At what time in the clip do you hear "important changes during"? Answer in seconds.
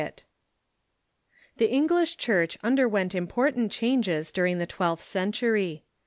3.13-4.57